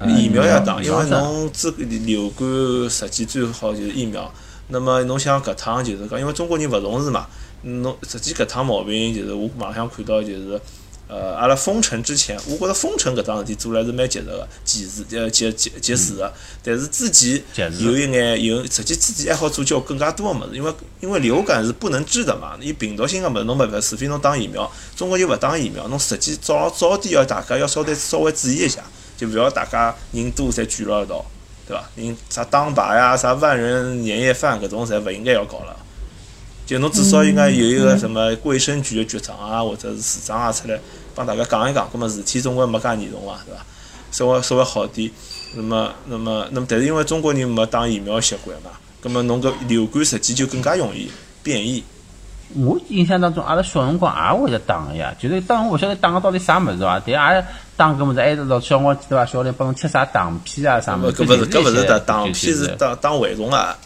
[0.06, 2.46] 疫苗要打，因为侬治流感
[2.88, 4.32] 实际最好就是疫苗。
[4.68, 7.26] 那么侬想搿趟就是讲，因为中国人勿重视嘛。
[7.64, 10.60] 侬实际搿趟毛病就是我网上看到就是，
[11.08, 16.32] 呃，阿拉封城之前，我觉着封城搿桩事体做来是蛮及时个，及时呃及及及时个。
[16.62, 17.42] 但是之前
[17.80, 24.70] 有一眼有，实际之前还好做交更加多个物事，因为因为流感是不能治的嘛，伊病毒性个物事侬没办法，除非侬打疫苗。
[24.96, 28.82] 中国就勿打疫苗，侬实际早早点要大家要稍微稍微注意一下，
[29.16, 31.24] 就勿要大家人多侪聚辣一道，
[31.66, 31.84] 对伐？
[31.96, 35.76] 人啥党牌呀，啥万人年夜饭搿种侪勿应该要搞了。
[36.66, 40.78] 就侬至少应该有一个什么卫生局的局长啊，或者是市长啊出来
[41.14, 43.64] 帮大家讲一讲，葛么事体总归没介严重伐，对伐？
[44.10, 45.10] 稍微稍微好点。
[45.56, 51.08] 那么，那么，那么，但是因为中国人没打疫苗习惯嘛，葛么侬搿流感实际就更加容易
[51.42, 51.84] 变异。
[52.54, 57.00] 我印象当中，阿拉小辰光也会得打个呀，就是当我勿晓得打个到底啥物事伐？
[57.06, 57.46] 但也
[57.76, 59.26] 打搿物事，还是老小我记得伐？
[59.26, 61.16] 小林帮侬贴啥糖片啊啥物事？
[61.22, 63.76] 搿勿是搿勿是打糖片，是打打蛔虫啊。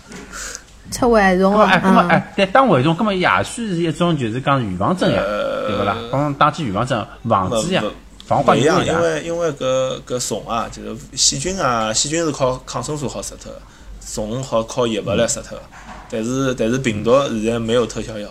[0.90, 1.68] 吃蛔虫啊！
[1.70, 5.22] 哎，那么哎，对，打蛔虫，那么也许是一种，就是讲预防针呀，
[5.66, 5.96] 对不啦？
[6.10, 7.82] 帮打起预防针，防止呀，
[8.26, 8.86] 防患于未然。
[8.86, 13.52] 因为因为搿搿虫啊，就是细菌啊，细菌是靠抗生素好杀脱，
[14.00, 15.58] 虫好靠药物来杀脱。
[16.10, 18.28] 但是但是病毒现在没有特效药。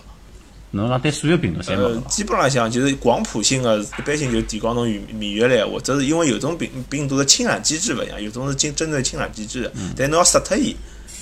[0.72, 10.76] 侬讲对所有病毒侪没基本浪向就是广谱性的，一般性就提高侬免免疫力，或者是因为有种病病毒的侵染机制勿一样，有种是针针对侵染机制，但侬要杀脱伊。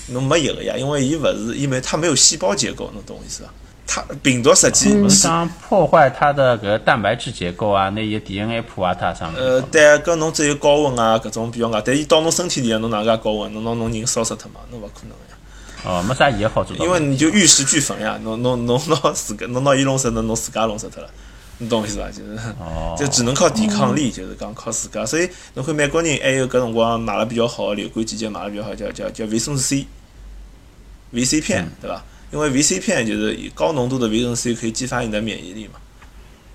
[0.08, 3.50] 侬没有个呀，因为伊勿是，因为它没有细胞结构，侬懂我意思伐？
[3.88, 9.40] 它病毒实际是想破坏它的搿蛋白质结构啊，那伊 DNA 破坏它上面。
[9.40, 14.60] 呃，对，搿侬只有高温啊，搿种比较硬，但伊到侬身体里，侬哪介高温，侬拿侬人烧死脱嘛？
[14.70, 15.36] 侬勿可能呀。
[15.84, 16.76] 哦，没啥也好做。
[16.78, 21.08] 因为你就玉石俱焚呀，侬侬侬拿自家，侬拿伊弄死，侬侬自家弄死脱了。
[21.58, 22.08] 你懂我意思伐？
[22.10, 25.06] 就是，哦就只能靠抵抗力，就是讲靠自家。
[25.06, 29.86] 所以，侬看美国人还有搿辰光买了比较好个流感季节买了比较好，叫叫叫维生素 C，V
[31.24, 32.04] C 片，对吧？
[32.32, 35.74] 因为 V C 片就是高浓度的维生素 C 可以激发你的免疫力嘛。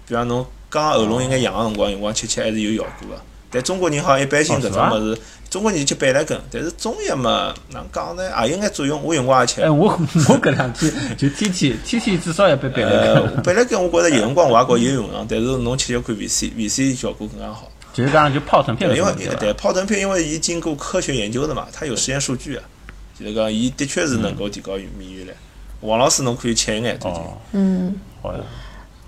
[0.08, 3.22] 比方侬刚喉咙应该痒个辰光，辰光吃吃还是有效果个。
[3.50, 8.24] 但中国人好像一般性搿种物事，中国人吃板蓝根，但是中药嘛，哪讲呢？
[8.46, 9.02] 也有眼作用。
[9.04, 9.62] 我用光也吃。
[9.62, 13.44] 哎，我我搿两天就天天天天至少要杯板蓝根。
[13.44, 17.70] 板蓝根我觉着有辰光我也觉有用场，但是侬吃要看 V C，V C 效果更加好。
[17.94, 22.64] 就是讲就泡腾片因为对泡腾片，因为伊经过科学研究的嘛，它有实验数据啊。
[23.22, 25.32] 就是讲伊的确是能够提高免疫力。
[25.82, 27.22] 王老师侬可以吃一眼最近。
[27.22, 28.40] 哦，嗯，好呀，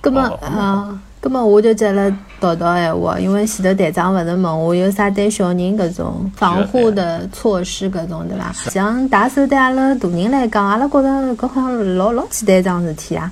[0.01, 2.09] 葛么啊，葛么我就接了
[2.39, 8.51] 叨叨闲话，因为前头队长勿是问我有啥对小人搿种防护的措施搿种对伐？
[8.69, 13.31] 像打手对阿拉大人来讲，阿拉觉着搿好像老老简单一桩事体啊，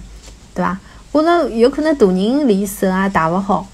[0.56, 0.80] 对伐？
[1.12, 3.68] 觉着有可能大人连手也打勿好，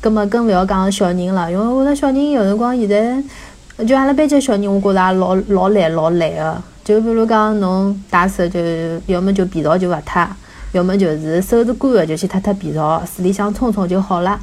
[0.00, 3.22] 葛么更勿要讲小人了，因为我觉着小人有辰光现在
[3.86, 6.62] 就阿拉班级小人，我觉着也老老懒老懒个。
[6.84, 8.60] 就比如讲侬打手，就
[9.06, 10.28] 要么就皮草就勿脱，
[10.72, 14.38] 要么就是手是干个就去脱脱皮草，水里向冲冲就好了。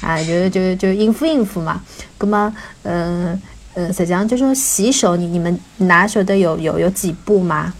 [0.00, 1.82] 啊，就就就应付应付嘛。
[2.18, 2.54] 葛么，
[2.84, 3.40] 嗯
[3.74, 7.74] 嗯，实际上就说洗手，你你们哪晓得有有有几步吗？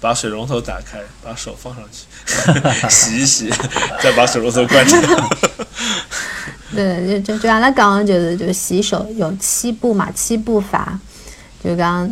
[0.00, 2.06] 把水龙头打开，把手放上去，
[2.88, 3.50] 洗一洗，
[4.00, 5.00] 再把水龙头关掉。
[6.74, 10.98] 对，就就就阿拉讲的就是就洗手有七步嘛，七步法，
[11.64, 12.10] 就刚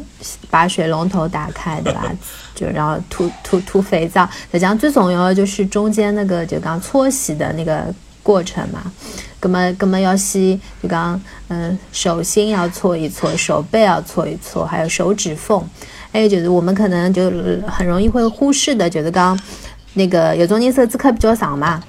[0.50, 2.10] 把水龙头打开， 对吧？
[2.54, 7.92] 就然后涂涂涂肥皂，实际上最重要的就是中间那个就刚搓洗的那个
[8.22, 8.90] 过程嘛。
[9.42, 15.62] 那么，那么要洗，就刚嗯，手心要搓一搓，手背要搓一搓，还有手指缝。
[16.10, 17.30] 还有就是我们可能就
[17.68, 19.38] 很容易会忽视的，就是刚
[19.94, 21.80] 那个有种人手指壳比较长嘛。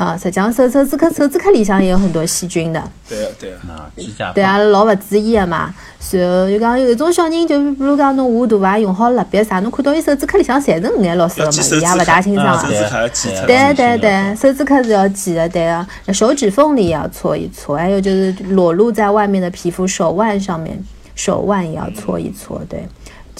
[0.00, 5.74] 啊，实际上手手指壳手指壳里向也有很多细菌的，对啊，对啊，那指甲对阿拉老勿注意个嘛。
[6.12, 15.86] 然后就讲有一种小人，就比如讲侬画图啊，用好蜡笔啥，侬看到伊手指壳里向侪是五颜六色个嘛，伊也勿大清爽啊对特对对对，手指壳是要记的，对啊。
[16.14, 20.82] 手指缝里也要搓一搓，还有就是裸露在外面的皮肤，手腕上面，
[21.14, 22.88] 手腕也要搓一搓，对。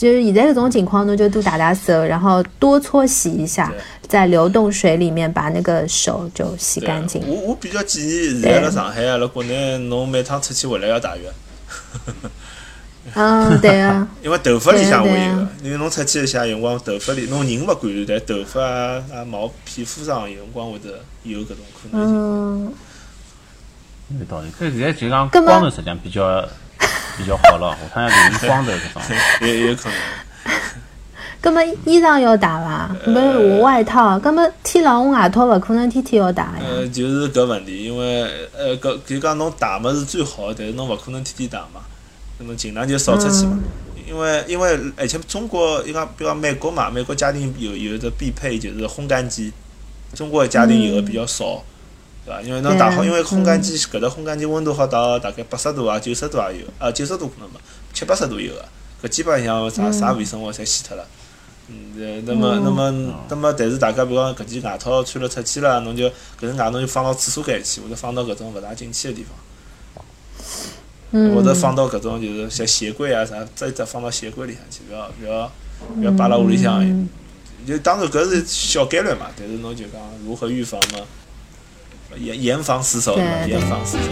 [0.01, 3.71] 就是现在这种情况，侬就多打打手，然后多搓洗一下，
[4.09, 7.23] 在流动水里面把那个手就洗干净。
[7.27, 11.29] 我我比较建议，现在辣上海啊，辣国内，侬每趟出去回来要洗浴，
[13.13, 22.17] 嗯，对啊， 因为头发里向会有因为侬出去一下辰光，头发里侬人勿管但头发啊、啊毛皮肤上有辰光会得有搿种可能性。
[22.17, 22.73] 嗯，
[24.19, 24.49] 有道理。
[24.59, 26.43] 搿现在就讲光头实际上比较
[27.21, 29.03] 比较好了，下趟要留意光头搿种。
[29.47, 29.99] 也有可能。
[31.43, 32.91] 那么衣裳要打伐？
[33.05, 36.61] 不是我外套，那么天冷我外套勿可能天天要打呀。
[36.63, 38.23] 呃，就是搿问题，因为
[38.57, 41.81] 呃搿就讲侬打么是最好，但是侬勿可能天天打嘛，
[42.39, 43.59] 那么尽量就少出去嘛。
[44.07, 49.53] 因为因为而且中国，伊讲比如讲美国嘛，美国家庭有有的必配就是烘干机，
[50.15, 51.63] 中国的家庭有的比较少，
[52.31, 52.43] 对伐？
[52.43, 57.59] 因为侬打好，因为烘干机搿搭烘干机温度好到大概八十度啊、九十度也有，啊九十度可能没，
[57.93, 58.65] 七八十度有个，
[59.03, 61.05] 搿基本上啥啥卫生物侪死脱了。
[61.69, 66.07] 嗯，呃那么，那么，那么，但是大家比如讲搿件外套穿了出去了，侬就
[66.41, 70.05] 搿件外套就放到厕所间去，或者放到搿种勿大进去的地方，
[71.13, 75.53] 嗯，或者放到搿种就是像鞋柜啊啥，再再放到鞋柜里向去，勿要勿要
[75.97, 76.81] 勿要摆辣屋里向。
[76.85, 77.09] 嗯。
[77.67, 81.01] 就当然搿是小概率嘛，但是侬就讲如何预防嘛，
[82.17, 84.05] 严严防死守严防死守。